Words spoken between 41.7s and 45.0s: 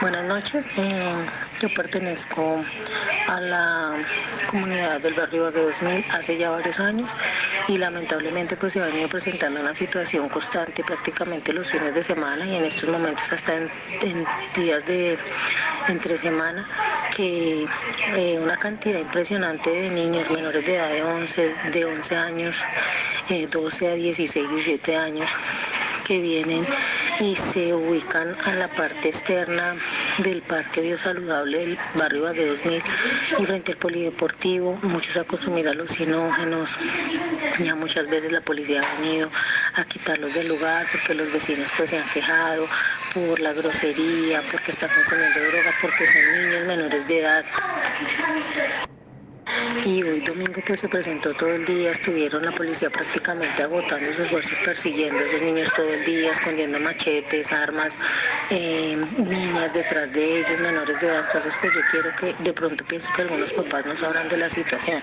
pues se han quejado por la grosería, porque están